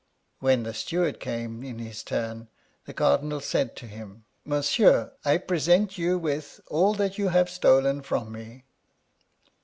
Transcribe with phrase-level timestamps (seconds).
[0.39, 2.47] When the steward came in his turn,
[2.87, 8.01] the Cardinal said to him: Monsieur, I present you with all that you have stolen
[8.01, 8.63] from me.